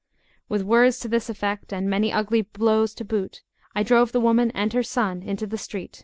[0.49, 3.43] With words to this effect, and many ugly blows to boot,
[3.75, 5.99] I drove the woman and her son into the street.